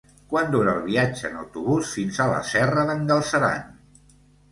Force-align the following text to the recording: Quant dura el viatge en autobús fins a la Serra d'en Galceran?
Quant 0.29 0.47
dura 0.53 0.71
el 0.77 0.85
viatge 0.85 1.21
en 1.29 1.35
autobús 1.41 1.91
fins 1.97 2.17
a 2.17 2.27
la 2.31 2.39
Serra 2.53 2.87
d'en 2.89 3.05
Galceran? 3.13 3.69